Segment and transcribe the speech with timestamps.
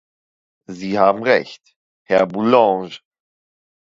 [0.65, 1.61] Sie haben recht,
[2.07, 3.01] Herr Bourlanges.